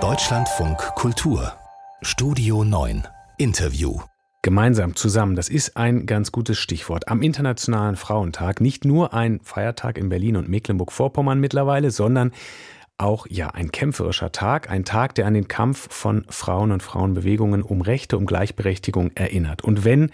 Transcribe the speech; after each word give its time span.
Deutschlandfunk 0.00 0.78
Kultur 0.96 1.52
Studio 2.02 2.64
9 2.64 3.06
Interview 3.38 4.00
Gemeinsam 4.42 4.96
zusammen, 4.96 5.36
das 5.36 5.48
ist 5.48 5.76
ein 5.76 6.04
ganz 6.04 6.32
gutes 6.32 6.58
Stichwort. 6.58 7.06
Am 7.06 7.22
Internationalen 7.22 7.94
Frauentag 7.94 8.60
nicht 8.60 8.84
nur 8.84 9.14
ein 9.14 9.38
Feiertag 9.44 9.96
in 9.96 10.08
Berlin 10.08 10.36
und 10.36 10.48
Mecklenburg-Vorpommern 10.48 11.38
mittlerweile, 11.38 11.92
sondern 11.92 12.32
auch 12.98 13.28
ja 13.30 13.50
ein 13.50 13.70
kämpferischer 13.70 14.32
Tag, 14.32 14.70
ein 14.70 14.84
Tag, 14.84 15.14
der 15.14 15.26
an 15.26 15.34
den 15.34 15.46
Kampf 15.46 15.86
von 15.94 16.26
Frauen 16.28 16.72
und 16.72 16.82
Frauenbewegungen 16.82 17.62
um 17.62 17.80
Rechte, 17.80 18.18
um 18.18 18.26
Gleichberechtigung 18.26 19.12
erinnert. 19.14 19.62
Und 19.62 19.84
wenn 19.84 20.10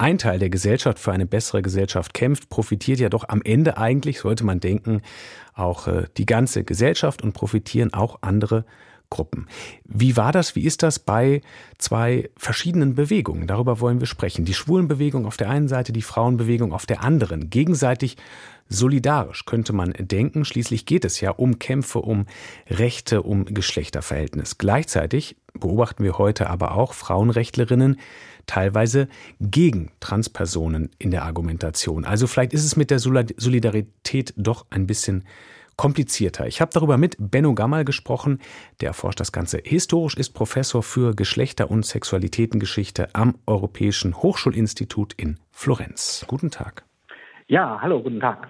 ein 0.00 0.18
Teil 0.18 0.38
der 0.38 0.50
Gesellschaft 0.50 0.98
für 0.98 1.12
eine 1.12 1.26
bessere 1.26 1.62
Gesellschaft 1.62 2.14
kämpft, 2.14 2.48
profitiert 2.48 3.00
ja 3.00 3.08
doch 3.08 3.28
am 3.28 3.42
Ende 3.42 3.76
eigentlich, 3.76 4.20
sollte 4.20 4.44
man 4.44 4.58
denken, 4.58 5.02
auch 5.54 5.86
äh, 5.86 6.04
die 6.16 6.26
ganze 6.26 6.64
Gesellschaft 6.64 7.22
und 7.22 7.32
profitieren 7.32 7.92
auch 7.92 8.18
andere 8.22 8.64
Gruppen. 9.10 9.48
Wie 9.84 10.16
war 10.16 10.32
das, 10.32 10.54
wie 10.54 10.64
ist 10.64 10.82
das 10.82 11.00
bei 11.00 11.42
zwei 11.78 12.30
verschiedenen 12.36 12.94
Bewegungen? 12.94 13.46
Darüber 13.46 13.80
wollen 13.80 14.00
wir 14.00 14.06
sprechen. 14.06 14.44
Die 14.44 14.54
Schwulenbewegung 14.54 15.26
auf 15.26 15.36
der 15.36 15.50
einen 15.50 15.68
Seite, 15.68 15.92
die 15.92 16.00
Frauenbewegung 16.00 16.72
auf 16.72 16.86
der 16.86 17.02
anderen. 17.02 17.50
Gegenseitig 17.50 18.16
solidarisch 18.68 19.44
könnte 19.46 19.72
man 19.72 19.92
denken. 19.98 20.44
Schließlich 20.44 20.86
geht 20.86 21.04
es 21.04 21.20
ja 21.20 21.32
um 21.32 21.58
Kämpfe, 21.58 21.98
um 21.98 22.26
Rechte, 22.68 23.22
um 23.22 23.44
Geschlechterverhältnis. 23.46 24.58
Gleichzeitig 24.58 25.36
beobachten 25.54 26.04
wir 26.04 26.18
heute 26.18 26.50
aber 26.50 26.76
auch 26.76 26.92
Frauenrechtlerinnen, 26.94 27.98
teilweise 28.46 29.08
gegen 29.40 29.90
Transpersonen 30.00 30.90
in 30.98 31.10
der 31.10 31.24
Argumentation. 31.24 32.04
Also 32.04 32.26
vielleicht 32.26 32.52
ist 32.52 32.64
es 32.64 32.76
mit 32.76 32.90
der 32.90 32.98
Solidarität 32.98 34.34
doch 34.36 34.66
ein 34.70 34.86
bisschen 34.86 35.24
komplizierter. 35.76 36.46
Ich 36.46 36.60
habe 36.60 36.70
darüber 36.74 36.98
mit 36.98 37.16
Benno 37.18 37.54
Gammal 37.54 37.86
gesprochen, 37.86 38.40
der 38.82 38.88
erforscht 38.88 39.18
das 39.18 39.32
Ganze. 39.32 39.62
Historisch 39.64 40.14
ist 40.14 40.30
Professor 40.34 40.82
für 40.82 41.14
Geschlechter- 41.14 41.70
und 41.70 41.86
Sexualitätengeschichte 41.86 43.08
am 43.14 43.38
Europäischen 43.46 44.14
Hochschulinstitut 44.14 45.14
in 45.14 45.38
Florenz. 45.50 46.26
Guten 46.26 46.50
Tag. 46.50 46.84
Ja, 47.46 47.78
hallo, 47.80 48.02
guten 48.02 48.20
Tag. 48.20 48.48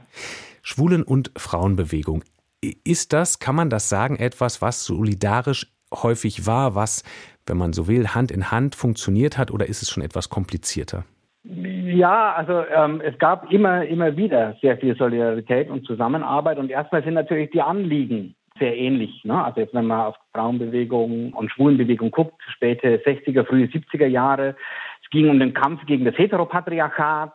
Schwulen- 0.63 1.05
und 1.05 1.31
Frauenbewegung. 1.37 2.25
Ist 2.61 3.13
das, 3.13 3.39
kann 3.39 3.55
man 3.55 3.71
das 3.71 3.89
sagen, 3.89 4.17
etwas, 4.17 4.61
was 4.61 4.85
solidarisch 4.85 5.73
häufig 5.93 6.47
war, 6.47 6.75
was 6.75 7.05
wenn 7.51 7.59
man 7.59 7.73
so 7.73 7.89
will, 7.89 8.09
Hand 8.09 8.31
in 8.31 8.51
Hand 8.51 8.75
funktioniert 8.75 9.37
hat 9.37 9.51
oder 9.51 9.69
ist 9.69 9.83
es 9.83 9.91
schon 9.91 10.03
etwas 10.03 10.31
komplizierter? 10.31 11.05
Ja, 11.43 12.33
also 12.35 12.65
ähm, 12.75 13.01
es 13.05 13.19
gab 13.19 13.51
immer, 13.51 13.85
immer 13.85 14.17
wieder 14.17 14.57
sehr 14.61 14.77
viel 14.79 14.95
Solidarität 14.97 15.69
und 15.69 15.87
Zusammenarbeit 15.87 16.59
und 16.59 16.71
erstmal 16.71 17.03
sind 17.03 17.15
natürlich 17.15 17.51
die 17.51 17.63
Anliegen 17.63 18.35
sehr 18.59 18.77
ähnlich. 18.77 19.25
Ne? 19.25 19.43
Also 19.43 19.61
jetzt, 19.61 19.75
wenn 19.75 19.87
man 19.87 20.01
auf 20.01 20.17
Frauenbewegung 20.35 21.33
und 21.33 21.51
Schwulenbewegung 21.51 22.11
guckt, 22.11 22.41
späte 22.55 22.99
60er, 22.99 23.45
frühe 23.45 23.67
70er 23.67 24.07
Jahre, 24.07 24.55
es 25.03 25.11
ging 25.11 25.31
um 25.31 25.41
den 25.41 25.55
Kampf 25.55 25.85
gegen 25.87 26.05
das 26.05 26.17
Heteropatriarchat, 26.19 27.33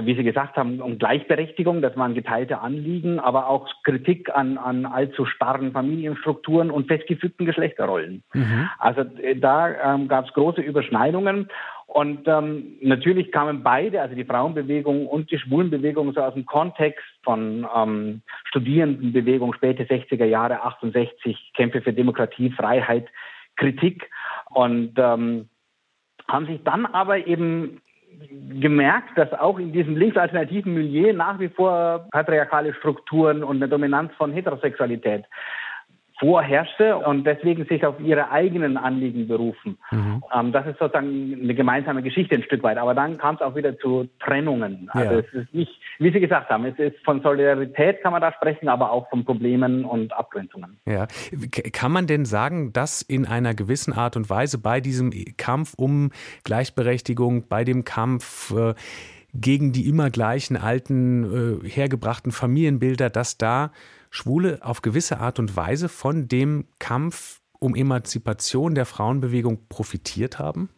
wie 0.00 0.14
Sie 0.14 0.24
gesagt 0.24 0.56
haben, 0.56 0.80
um 0.80 0.98
Gleichberechtigung, 0.98 1.82
das 1.82 1.96
waren 1.96 2.14
geteilte 2.14 2.60
Anliegen, 2.60 3.18
aber 3.18 3.48
auch 3.48 3.68
Kritik 3.84 4.34
an, 4.34 4.58
an 4.58 4.86
allzu 4.86 5.24
starren 5.24 5.72
Familienstrukturen 5.72 6.70
und 6.70 6.88
festgefügten 6.88 7.46
Geschlechterrollen. 7.46 8.22
Mhm. 8.32 8.68
Also 8.78 9.02
äh, 9.22 9.36
da 9.36 9.94
ähm, 9.94 10.08
gab 10.08 10.26
es 10.26 10.32
große 10.32 10.60
Überschneidungen. 10.60 11.48
Und 11.86 12.26
ähm, 12.26 12.78
natürlich 12.80 13.30
kamen 13.32 13.62
beide, 13.62 14.00
also 14.00 14.14
die 14.14 14.24
Frauenbewegung 14.24 15.06
und 15.06 15.30
die 15.30 15.38
Schwulenbewegung, 15.38 16.14
so 16.14 16.22
aus 16.22 16.32
dem 16.32 16.46
Kontext 16.46 17.04
von 17.22 17.66
ähm, 17.76 18.22
Studierendenbewegung, 18.44 19.52
späte 19.52 19.84
60er 19.84 20.24
Jahre, 20.24 20.62
68, 20.62 21.52
Kämpfe 21.54 21.82
für 21.82 21.92
Demokratie, 21.92 22.50
Freiheit, 22.50 23.08
Kritik. 23.56 24.08
Und 24.50 24.94
ähm, 24.96 25.50
haben 26.28 26.46
sich 26.46 26.62
dann 26.64 26.86
aber 26.86 27.26
eben 27.26 27.82
gemerkt, 28.60 29.16
dass 29.16 29.32
auch 29.32 29.58
in 29.58 29.72
diesem 29.72 29.96
linksalternativen 29.96 30.74
Milieu 30.74 31.12
nach 31.12 31.38
wie 31.38 31.48
vor 31.48 32.06
patriarchale 32.10 32.74
Strukturen 32.74 33.42
und 33.42 33.56
eine 33.56 33.68
Dominanz 33.68 34.12
von 34.14 34.32
Heterosexualität 34.32 35.24
vorherrschte 36.22 36.96
und 36.96 37.24
deswegen 37.24 37.64
sich 37.64 37.84
auf 37.84 37.98
ihre 37.98 38.30
eigenen 38.30 38.76
Anliegen 38.76 39.26
berufen. 39.26 39.76
Mhm. 39.90 40.22
Ähm, 40.32 40.52
das 40.52 40.66
ist 40.66 40.78
sozusagen 40.78 41.36
eine 41.42 41.54
gemeinsame 41.54 42.00
Geschichte 42.00 42.36
ein 42.36 42.44
Stück 42.44 42.62
weit. 42.62 42.78
Aber 42.78 42.94
dann 42.94 43.18
kam 43.18 43.34
es 43.34 43.40
auch 43.40 43.56
wieder 43.56 43.76
zu 43.80 44.08
Trennungen. 44.20 44.88
Also 44.92 45.14
ja. 45.14 45.18
es 45.18 45.32
ist 45.32 45.52
nicht, 45.52 45.72
wie 45.98 46.12
Sie 46.12 46.20
gesagt 46.20 46.48
haben, 46.48 46.64
es 46.64 46.78
ist 46.78 46.96
von 47.04 47.22
Solidarität 47.22 48.02
kann 48.02 48.12
man 48.12 48.22
da 48.22 48.32
sprechen, 48.32 48.68
aber 48.68 48.92
auch 48.92 49.10
von 49.10 49.24
Problemen 49.24 49.84
und 49.84 50.12
Abgrenzungen. 50.12 50.78
Ja. 50.86 51.08
Kann 51.72 51.90
man 51.90 52.06
denn 52.06 52.24
sagen, 52.24 52.72
dass 52.72 53.02
in 53.02 53.26
einer 53.26 53.54
gewissen 53.54 53.92
Art 53.92 54.16
und 54.16 54.30
Weise 54.30 54.58
bei 54.58 54.80
diesem 54.80 55.10
Kampf 55.36 55.74
um 55.76 56.12
Gleichberechtigung, 56.44 57.48
bei 57.48 57.64
dem 57.64 57.82
Kampf 57.82 58.54
äh, 58.56 58.74
gegen 59.34 59.72
die 59.72 59.88
immer 59.88 60.10
gleichen 60.10 60.56
alten, 60.56 61.62
äh, 61.64 61.68
hergebrachten 61.68 62.30
Familienbilder, 62.30 63.10
dass 63.10 63.38
da 63.38 63.72
Schwule 64.14 64.58
auf 64.60 64.82
gewisse 64.82 65.20
Art 65.20 65.38
und 65.38 65.56
Weise 65.56 65.88
von 65.88 66.28
dem 66.28 66.66
Kampf 66.78 67.40
um 67.58 67.74
Emanzipation 67.74 68.74
der 68.74 68.84
Frauenbewegung 68.84 69.68
profitiert 69.70 70.38
haben? 70.38 70.68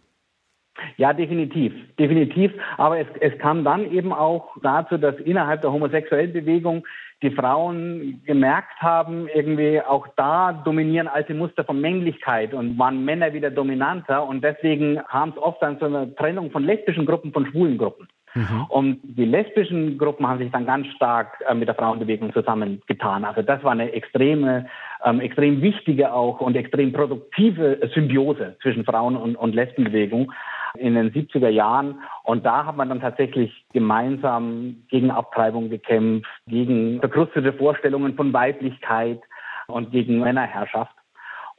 Ja, 0.97 1.13
definitiv, 1.13 1.73
definitiv. 1.99 2.53
Aber 2.77 3.01
es, 3.01 3.09
es 3.21 3.37
kam 3.41 3.65
dann 3.65 3.91
eben 3.91 4.13
auch 4.13 4.57
dazu, 4.63 4.99
dass 4.99 5.17
innerhalb 5.17 5.63
der 5.63 5.73
homosexuellen 5.73 6.33
Bewegung 6.33 6.87
die 7.23 7.33
Frauen 7.33 8.23
gemerkt 8.25 8.81
haben, 8.81 9.27
irgendwie 9.35 9.81
auch 9.81 10.07
da 10.17 10.53
dominieren 10.53 11.09
alte 11.09 11.35
Muster 11.35 11.65
von 11.65 11.81
Männlichkeit 11.81 12.55
und 12.55 12.79
waren 12.79 13.05
Männer 13.05 13.33
wieder 13.33 13.51
dominanter 13.51 14.29
und 14.29 14.45
deswegen 14.45 15.01
kam 15.11 15.31
es 15.31 15.39
oft 15.39 15.61
an 15.63 15.79
so 15.81 15.87
einer 15.87 16.15
Trennung 16.15 16.53
von 16.53 16.63
lesbischen 16.63 17.07
Gruppen 17.07 17.33
von 17.33 17.47
schwulen 17.47 17.79
Gruppen. 17.79 18.09
Mhm. 18.35 18.65
Und 18.69 19.01
die 19.03 19.25
lesbischen 19.25 19.97
Gruppen 19.97 20.27
haben 20.27 20.39
sich 20.41 20.51
dann 20.51 20.67
ganz 20.67 20.89
stark 20.89 21.43
äh, 21.49 21.55
mit 21.55 21.69
der 21.69 21.77
Frauenbewegung 21.77 22.33
zusammengetan. 22.33 23.25
Also 23.25 23.43
das 23.43 23.63
war 23.63 23.73
eine 23.73 23.93
extreme, 23.93 24.67
ähm, 25.05 25.21
extrem 25.21 25.63
wichtige 25.63 26.13
auch 26.13 26.41
und 26.41 26.57
extrem 26.57 26.93
produktive 26.93 27.79
Symbiose 27.95 28.57
zwischen 28.61 28.85
Frauen- 28.85 29.17
und, 29.17 29.37
und 29.37 29.55
Lesbenbewegung 29.55 30.33
in 30.77 30.95
den 30.95 31.13
70er 31.13 31.49
Jahren. 31.49 32.01
Und 32.25 32.45
da 32.45 32.67
hat 32.67 32.77
man 32.77 32.89
dann 32.89 33.01
tatsächlich 33.01 33.65
gemeinsam 33.73 34.83
gegen 34.89 35.13
Abtreibung 35.13 35.71
gekämpft, 35.71 36.29
gegen 36.49 36.99
verkrustete 36.99 37.53
Vorstellungen 37.53 38.15
von 38.15 38.33
Weiblichkeit 38.33 39.21
und 39.69 39.93
gegen 39.93 40.19
Männerherrschaft. 40.19 40.95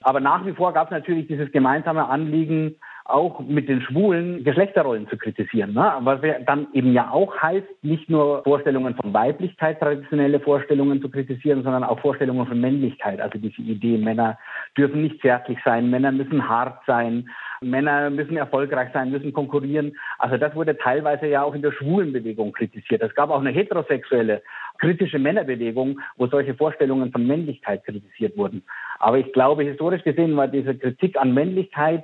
Aber 0.02 0.20
nach 0.20 0.46
wie 0.46 0.52
vor 0.52 0.74
gab 0.74 0.88
es 0.88 0.92
natürlich 0.92 1.28
dieses 1.28 1.52
gemeinsame 1.52 2.08
Anliegen, 2.08 2.76
auch 3.06 3.40
mit 3.40 3.70
den 3.70 3.82
Schwulen 3.82 4.44
Geschlechterrollen 4.44 5.08
zu 5.08 5.18
kritisieren. 5.18 5.74
Ne? 5.74 5.94
Was 6.00 6.20
dann 6.48 6.68
eben 6.74 6.92
ja 6.92 7.12
auch 7.12 7.38
heißt, 7.40 7.84
nicht 7.84 8.10
nur 8.10 8.42
Vorstellungen 8.44 8.96
von 8.96 9.14
Weiblichkeit, 9.14 9.80
traditionelle 9.80 10.40
Vorstellungen 10.40 11.00
zu 11.02 11.10
kritisieren, 11.10 11.62
sondern 11.64 11.84
auch 11.84 12.00
Vorstellungen 12.00 12.48
von 12.48 12.60
Männlichkeit. 12.60 13.22
Also 13.22 13.38
diese 13.38 13.62
Idee, 13.62 14.00
Männer 14.00 14.40
dürfen 14.76 15.04
nicht 15.04 15.22
zärtlich 15.22 15.60
sein, 15.64 15.92
Männer 15.92 16.12
müssen 16.12 16.50
hart 16.50 16.82
sein, 16.88 17.30
Männer 17.62 18.10
müssen 18.10 18.38
erfolgreich 18.38 18.90
sein, 18.92 19.12
müssen 19.12 19.34
konkurrieren. 19.34 19.96
Also 20.18 20.38
das 20.38 20.56
wurde 20.56 20.76
teilweise 20.76 21.28
ja 21.28 21.44
auch 21.44 21.54
in 21.54 21.62
der 21.62 21.74
Schwulenbewegung 21.74 22.54
kritisiert. 22.54 23.04
Es 23.04 23.14
gab 23.14 23.30
auch 23.30 23.40
eine 23.40 23.52
heterosexuelle 23.52 24.42
kritische 24.80 25.20
Männerbewegung, 25.20 26.00
wo 26.18 26.26
solche 26.26 26.56
Vorstellungen 26.56 27.12
von 27.12 27.26
Männlichkeit 27.26 27.86
kritisiert 27.86 28.36
wurden. 28.36 28.64
Aber 28.98 29.20
ich 29.20 29.32
glaube, 29.32 29.64
historisch 29.64 30.04
gesehen 30.04 30.36
war 30.36 30.48
diese 30.48 30.76
Kritik 30.76 31.18
an 31.18 31.34
Männlichkeit 31.34 32.04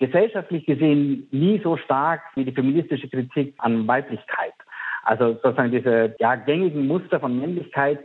gesellschaftlich 0.00 0.66
gesehen 0.66 1.28
nie 1.30 1.60
so 1.62 1.76
stark 1.76 2.22
wie 2.34 2.44
die 2.44 2.52
feministische 2.52 3.08
Kritik 3.08 3.54
an 3.58 3.86
Weiblichkeit. 3.86 4.54
Also 5.04 5.34
sozusagen 5.42 5.70
diese 5.70 6.16
ja, 6.18 6.34
gängigen 6.34 6.86
Muster 6.86 7.20
von 7.20 7.38
Männlichkeit 7.38 8.00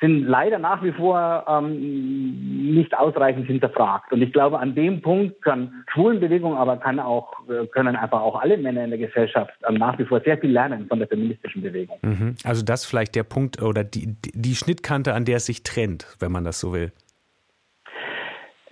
sind 0.00 0.26
leider 0.26 0.58
nach 0.58 0.82
wie 0.82 0.92
vor 0.92 1.44
ähm, 1.46 2.74
nicht 2.74 2.96
ausreichend 2.96 3.46
hinterfragt. 3.46 4.12
Und 4.12 4.22
ich 4.22 4.32
glaube, 4.32 4.58
an 4.58 4.74
dem 4.74 5.02
Punkt 5.02 5.42
kann 5.42 5.84
Schwulenbewegung, 5.92 6.56
aber 6.56 6.78
kann 6.78 6.98
auch, 6.98 7.32
können 7.72 7.96
einfach 7.96 8.22
auch 8.22 8.40
alle 8.40 8.56
Männer 8.56 8.84
in 8.84 8.90
der 8.90 8.98
Gesellschaft 8.98 9.52
ähm, 9.68 9.74
nach 9.74 9.98
wie 9.98 10.04
vor 10.04 10.20
sehr 10.20 10.38
viel 10.38 10.52
lernen 10.52 10.86
von 10.88 11.00
der 11.00 11.08
feministischen 11.08 11.60
Bewegung. 11.60 11.98
Mhm. 12.00 12.34
Also 12.44 12.64
das 12.64 12.86
vielleicht 12.86 13.14
der 13.14 13.24
Punkt 13.24 13.60
oder 13.60 13.84
die, 13.84 14.16
die 14.22 14.54
Schnittkante, 14.54 15.12
an 15.12 15.26
der 15.26 15.36
es 15.36 15.46
sich 15.46 15.64
trennt, 15.64 16.16
wenn 16.18 16.32
man 16.32 16.44
das 16.44 16.60
so 16.60 16.72
will. 16.72 16.92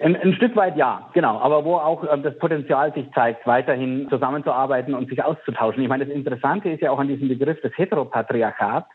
Ein, 0.00 0.14
ein, 0.16 0.32
Stück 0.34 0.54
weit 0.54 0.76
ja, 0.76 1.08
genau. 1.12 1.38
Aber 1.38 1.64
wo 1.64 1.76
auch 1.76 2.04
äh, 2.04 2.18
das 2.22 2.38
Potenzial 2.38 2.92
sich 2.94 3.06
zeigt, 3.14 3.46
weiterhin 3.46 4.08
zusammenzuarbeiten 4.08 4.94
und 4.94 5.08
sich 5.08 5.22
auszutauschen. 5.22 5.82
Ich 5.82 5.88
meine, 5.88 6.06
das 6.06 6.14
Interessante 6.14 6.70
ist 6.70 6.82
ja 6.82 6.92
auch 6.92 7.00
an 7.00 7.08
diesem 7.08 7.28
Begriff 7.28 7.60
des 7.62 7.76
Heteropatriarchats, 7.76 8.88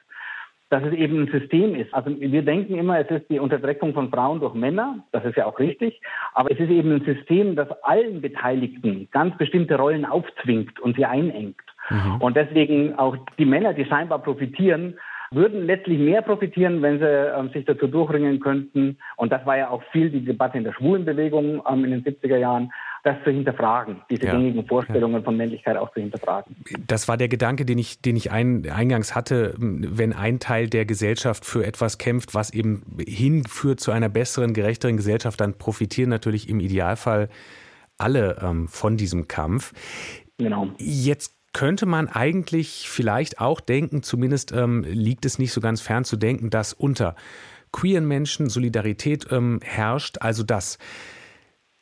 dass 0.70 0.82
es 0.84 0.94
eben 0.94 1.24
ein 1.24 1.32
System 1.32 1.76
ist. 1.76 1.94
Also 1.94 2.10
wir 2.10 2.42
denken 2.42 2.76
immer, 2.76 3.00
es 3.00 3.10
ist 3.10 3.30
die 3.30 3.40
Unterdrückung 3.40 3.94
von 3.94 4.10
Frauen 4.10 4.40
durch 4.40 4.54
Männer. 4.54 5.00
Das 5.12 5.26
ist 5.26 5.36
ja 5.36 5.46
auch 5.46 5.60
richtig. 5.60 6.02
Aber 6.34 6.50
es 6.52 6.60
ist 6.60 6.70
eben 6.70 6.94
ein 6.94 7.04
System, 7.06 7.56
das 7.56 7.70
allen 7.84 8.22
Beteiligten 8.22 9.10
ganz 9.12 9.38
bestimmte 9.38 9.76
Rollen 9.76 10.06
aufzwingt 10.06 10.80
und 10.80 10.96
sie 10.96 11.06
einengt. 11.06 11.60
Mhm. 11.90 12.22
Und 12.22 12.38
deswegen 12.38 12.98
auch 12.98 13.18
die 13.38 13.46
Männer, 13.46 13.74
die 13.74 13.86
scheinbar 13.86 14.20
profitieren, 14.20 14.98
würden 15.36 15.66
letztlich 15.66 16.00
mehr 16.00 16.22
profitieren, 16.22 16.82
wenn 16.82 17.00
sie 17.00 17.06
ähm, 17.06 17.50
sich 17.50 17.66
dazu 17.66 17.88
durchringen 17.88 18.40
könnten. 18.40 18.98
Und 19.18 19.32
das 19.32 19.46
war 19.46 19.58
ja 19.58 19.70
auch 19.70 19.84
viel 19.92 20.10
die 20.10 20.24
Debatte 20.24 20.58
in 20.58 20.64
der 20.64 20.74
Schwulenbewegung 20.74 21.62
ähm, 21.70 21.86
in 21.86 21.92
den 21.92 22.04
70er 22.04 22.38
Jahren, 22.38 22.72
das 23.04 23.18
zu 23.26 23.32
hinterfragen, 23.32 24.02
diese 24.10 24.26
ja. 24.26 24.32
gängigen 24.32 24.66
Vorstellungen 24.66 25.16
ja. 25.16 25.22
von 25.22 25.36
Männlichkeit 25.36 25.76
auch 25.76 25.92
zu 25.94 26.00
hinterfragen. 26.00 26.56
Das 26.88 27.08
war 27.08 27.18
der 27.18 27.28
Gedanke, 27.28 27.66
den 27.66 27.78
ich, 27.78 28.02
den 28.02 28.16
ich 28.16 28.32
ein, 28.32 28.70
eingangs 28.70 29.14
hatte, 29.14 29.56
wenn 29.58 30.14
ein 30.14 30.40
Teil 30.40 30.70
der 30.70 30.86
Gesellschaft 30.86 31.46
für 31.46 31.66
etwas 31.66 31.98
kämpft, 31.98 32.34
was 32.34 32.54
eben 32.54 32.84
hinführt 33.06 33.82
zu 33.82 33.92
einer 33.92 34.08
besseren, 34.08 34.54
gerechteren 34.54 34.96
Gesellschaft, 34.96 35.42
dann 35.42 35.58
profitieren 35.58 36.10
natürlich 36.10 36.50
im 36.50 36.62
Idealfall 36.62 37.28
alle 37.98 38.38
ähm, 38.42 38.68
von 38.70 38.96
diesem 38.96 39.28
Kampf. 39.28 39.74
Genau. 40.38 40.70
Jetzt 40.78 41.43
könnte 41.54 41.86
man 41.86 42.08
eigentlich 42.08 42.90
vielleicht 42.90 43.40
auch 43.40 43.62
denken, 43.62 44.04
zumindest 44.04 44.52
ähm, 44.52 44.84
liegt 44.84 45.26
es 45.26 45.40
nicht 45.40 45.54
so 45.54 45.62
ganz 45.62 45.82
fern 45.82 46.04
zu 46.04 46.18
denken, 46.18 46.50
dass 46.50 46.74
unter 46.74 47.16
queeren 47.72 48.08
Menschen 48.08 48.50
Solidarität 48.50 49.28
ähm, 49.32 49.60
herrscht, 49.64 50.18
also 50.20 50.44
dass 50.44 50.78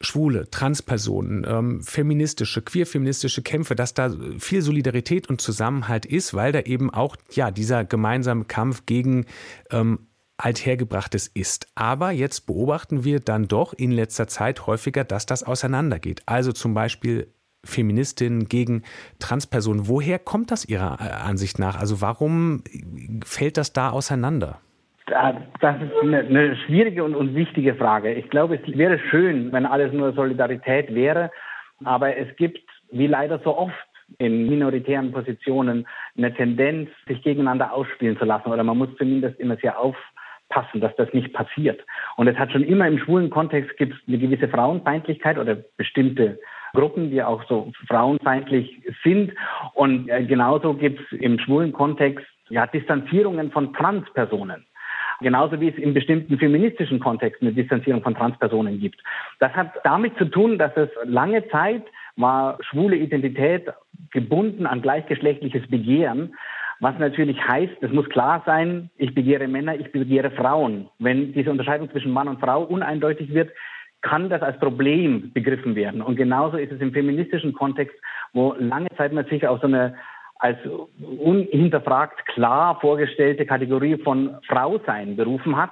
Schwule, 0.02 0.50
Transpersonen, 0.50 1.46
ähm, 1.48 1.82
feministische, 1.84 2.62
queer-feministische 2.62 3.44
Kämpfe, 3.44 3.76
dass 3.76 3.94
da 3.94 4.12
viel 4.40 4.62
Solidarität 4.62 5.30
und 5.30 5.42
Zusammenhalt 5.42 6.06
ist, 6.06 6.34
weil 6.34 6.52
da 6.52 6.62
eben 6.62 6.90
auch 6.90 7.16
ja 7.32 7.52
dieser 7.52 7.86
gemeinsame 7.86 8.46
Kampf 8.46 8.86
gegen 8.86 9.26
ähm, 9.70 10.08
althergebrachtes 10.38 11.28
ist. 11.28 11.68
Aber 11.76 12.12
jetzt 12.12 12.48
beobachten 12.48 13.04
wir 13.04 13.20
dann 13.20 13.48
doch 13.48 13.74
in 13.74 13.92
letzter 13.92 14.28
Zeit 14.28 14.66
häufiger, 14.66 15.04
dass 15.04 15.28
das 15.28 15.44
auseinandergeht. 15.44 16.24
Also 16.26 16.52
zum 16.52 16.74
Beispiel 16.74 17.32
Feministinnen 17.64 18.48
gegen 18.48 18.84
Transpersonen. 19.20 19.88
Woher 19.88 20.20
kommt 20.20 20.52
das 20.52 20.66
Ihrer 20.66 20.98
äh, 21.00 21.28
Ansicht 21.28 21.60
nach? 21.60 21.80
Also 21.80 22.02
warum 22.02 22.64
fällt 23.24 23.58
das 23.58 23.74
da 23.74 23.92
auseinander? 23.92 24.60
Das 25.60 25.76
ist 25.82 25.92
eine, 26.02 26.56
schwierige 26.66 27.04
und, 27.04 27.36
wichtige 27.36 27.76
Frage. 27.76 28.14
Ich 28.14 28.30
glaube, 28.30 28.56
es 28.56 28.78
wäre 28.78 28.98
schön, 29.10 29.52
wenn 29.52 29.66
alles 29.66 29.92
nur 29.92 30.14
Solidarität 30.14 30.94
wäre, 30.96 31.32
aber 31.84 32.16
es 32.16 32.34
gibt, 32.38 32.60
wie 32.92 33.08
leider 33.08 33.40
so 33.44 33.58
oft 33.58 33.76
in 34.20 34.48
minoritären 34.48 35.12
Positionen, 35.12 35.88
eine 36.18 36.34
Tendenz, 36.34 36.90
sich 37.08 37.22
gegeneinander 37.24 37.74
ausspielen 37.74 38.18
zu 38.18 38.26
lassen. 38.26 38.50
Oder 38.52 38.64
man 38.64 38.78
muss 38.78 38.90
zumindest 38.98 39.40
immer 39.40 39.58
sehr 39.58 39.80
aufpassen, 39.80 40.82
dass 40.82 40.96
das 40.96 41.12
nicht 41.14 41.34
passiert. 41.34 41.82
Und 42.16 42.28
es 42.28 42.38
hat 42.38 42.52
schon 42.52 42.64
immer 42.64 42.88
im 42.88 43.00
schwulen 43.00 43.30
Kontext 43.30 43.76
gibt 43.78 43.96
eine 44.08 44.18
gewisse 44.18 44.48
Frauenfeindlichkeit 44.48 45.38
oder 45.38 45.56
bestimmte 45.78 46.40
Gruppen, 46.74 47.12
die 47.12 47.22
auch 47.24 47.44
so 47.48 47.72
frauenfeindlich 47.88 48.82
sind. 49.04 49.32
Und 49.74 50.10
äh, 50.10 50.24
genauso 50.24 50.74
gibt 50.74 51.00
es 51.00 51.20
im 51.20 51.40
schwulen 51.40 51.74
Kontext 51.74 52.26
ja, 52.50 52.68
Distanzierungen 52.68 53.52
von 53.52 53.74
Transpersonen. 53.74 54.66
Genauso 55.22 55.62
wie 55.62 55.70
es 55.70 55.78
in 55.78 55.94
bestimmten 55.94 56.38
feministischen 56.40 57.00
Kontexten 57.00 57.48
eine 57.48 57.56
Distanzierung 57.56 58.02
von 58.02 58.16
Transpersonen 58.16 58.80
gibt. 58.80 59.02
Das 59.40 59.54
hat 59.54 59.74
damit 59.84 60.18
zu 60.18 60.26
tun, 60.26 60.58
dass 60.58 60.76
es 60.76 60.90
lange 61.04 61.48
Zeit 61.50 61.84
war 62.16 62.58
schwule 62.62 62.96
Identität 62.96 63.70
gebunden 64.12 64.66
an 64.66 64.82
gleichgeschlechtliches 64.82 65.68
Begehren, 65.70 66.36
was 66.82 66.98
natürlich 66.98 67.38
heißt, 67.48 67.78
es 67.82 67.92
muss 67.92 68.10
klar 68.10 68.42
sein, 68.46 68.90
ich 68.98 69.14
begehre 69.14 69.48
Männer, 69.48 69.76
ich 69.76 69.92
begehre 69.92 70.32
Frauen. 70.32 70.90
Wenn 70.98 71.32
diese 71.32 71.52
Unterscheidung 71.52 71.92
zwischen 71.92 72.12
Mann 72.12 72.28
und 72.28 72.40
Frau 72.40 72.64
uneindeutig 72.64 73.32
wird, 73.34 73.52
kann 74.02 74.30
das 74.30 74.42
als 74.42 74.58
Problem 74.60 75.32
begriffen 75.34 75.76
werden. 75.76 76.02
Und 76.02 76.16
genauso 76.16 76.58
ist 76.58 76.72
es 76.72 76.82
im 76.82 76.92
feministischen 76.92 77.54
Kontext, 77.54 77.96
wo 78.34 78.56
lange 78.58 78.90
Zeit 78.98 79.14
man 79.14 79.26
sich 79.26 79.48
auf 79.48 79.62
so 79.62 79.68
eine 79.68 79.96
als 80.40 80.58
unhinterfragt 81.00 82.26
klar 82.26 82.80
vorgestellte 82.82 83.46
Kategorie 83.46 83.98
von 83.98 84.38
Frau-Sein 84.48 85.16
berufen 85.16 85.56
hat. 85.56 85.72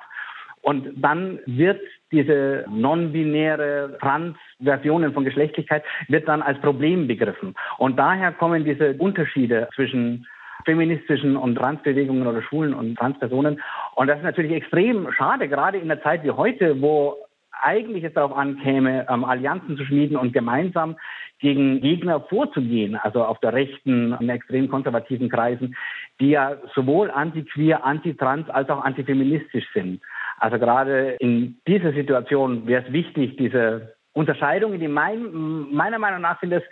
Und 0.62 0.92
dann 0.98 1.40
wird 1.48 1.82
diese 2.12 2.66
non-binäre 2.70 3.98
Trans-Versionen 4.00 5.14
von 5.14 5.24
Geschlechtlichkeit 5.24 5.84
wird 6.08 6.28
dann 6.28 6.44
als 6.44 6.60
Problem 6.60 7.08
begriffen. 7.08 7.56
Und 7.78 7.98
daher 7.98 8.32
kommen 8.32 8.64
diese 8.64 8.94
Unterschiede 8.94 9.70
zwischen 9.74 10.28
feministischen 10.66 11.36
und 11.36 11.56
Transbewegungen 11.56 12.28
oder 12.28 12.42
schwulen 12.44 12.74
und 12.74 12.96
Transpersonen. 12.96 13.62
Und 13.96 14.08
das 14.08 14.18
ist 14.18 14.24
natürlich 14.24 14.52
extrem 14.52 15.12
schade, 15.14 15.48
gerade 15.48 15.78
in 15.78 15.88
der 15.88 16.04
Zeit 16.04 16.24
wie 16.24 16.32
heute, 16.32 16.80
wo 16.82 17.16
eigentlich 17.62 18.04
es 18.04 18.14
darauf 18.14 18.36
ankäme, 18.36 19.06
ähm, 19.10 19.24
Allianzen 19.24 19.78
zu 19.78 19.86
schmieden 19.86 20.18
und 20.18 20.34
gemeinsam 20.34 20.98
gegen 21.40 21.82
Gegner 21.82 22.22
vorzugehen, 22.22 22.96
also 22.96 23.24
auf 23.24 23.40
der 23.40 23.54
rechten, 23.54 24.14
in 24.20 24.30
extrem 24.30 24.70
konservativen 24.70 25.30
Kreisen, 25.30 25.76
die 26.20 26.32
ja 26.32 26.58
sowohl 26.76 27.10
anti-queer, 27.12 27.84
anti-trans 27.86 28.50
als 28.50 28.70
auch 28.70 28.84
antifeministisch 28.84 29.66
sind. 29.74 30.02
Also 30.38 30.60
gerade 30.60 31.12
in 31.20 31.58
dieser 31.68 31.94
Situation 31.94 32.68
wäre 32.68 32.86
es 32.86 32.94
wichtig, 32.94 33.38
diese 33.38 33.96
Unterscheidungen, 34.14 34.80
die 34.80 34.88
mein, 34.88 35.32
meiner 35.72 36.00
Meinung 36.00 36.22
nach 36.22 36.40
sind 36.42 36.52
es 36.52 36.64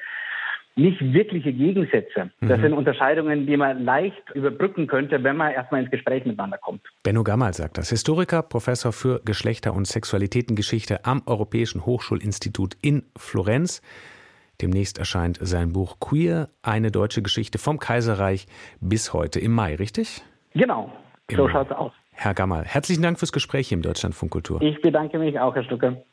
nicht 0.77 1.01
wirkliche 1.13 1.51
Gegensätze. 1.51 2.31
Das 2.41 2.59
mhm. 2.59 2.61
sind 2.61 2.73
Unterscheidungen, 2.73 3.45
die 3.47 3.57
man 3.57 3.83
leicht 3.83 4.29
überbrücken 4.33 4.87
könnte, 4.87 5.23
wenn 5.23 5.37
man 5.37 5.51
erstmal 5.51 5.81
ins 5.81 5.91
Gespräch 5.91 6.25
miteinander 6.25 6.57
kommt. 6.57 6.81
Benno 7.03 7.23
Gammal 7.23 7.53
sagt 7.53 7.77
das. 7.77 7.89
Historiker, 7.89 8.43
Professor 8.43 8.93
für 8.93 9.21
Geschlechter- 9.25 9.73
und 9.73 9.87
Sexualitätengeschichte 9.87 11.05
am 11.05 11.23
Europäischen 11.25 11.85
Hochschulinstitut 11.85 12.77
in 12.81 13.03
Florenz. 13.17 13.81
Demnächst 14.61 14.97
erscheint 14.97 15.37
sein 15.41 15.73
Buch 15.73 15.99
Queer, 15.99 16.49
eine 16.63 16.91
deutsche 16.91 17.21
Geschichte 17.21 17.57
vom 17.59 17.77
Kaiserreich 17.79 18.47
bis 18.79 19.13
heute 19.13 19.39
im 19.39 19.53
Mai, 19.53 19.75
richtig? 19.75 20.23
Genau, 20.53 20.91
so 21.31 21.47
schaut 21.47 21.69
es 21.69 21.77
aus. 21.77 21.91
Herr 22.11 22.33
Gammal, 22.33 22.65
herzlichen 22.65 23.03
Dank 23.03 23.19
fürs 23.19 23.31
Gespräch 23.31 23.67
hier 23.67 23.77
im 23.77 23.83
Deutschlandfunk 23.83 24.31
Kultur. 24.31 24.59
Ich 24.63 24.81
bedanke 24.81 25.19
mich 25.19 25.39
auch, 25.39 25.53
Herr 25.53 25.63
Stucke. 25.63 26.03